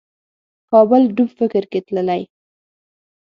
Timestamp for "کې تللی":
1.71-2.21